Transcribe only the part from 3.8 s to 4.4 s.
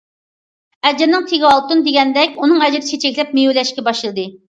باشلىدى.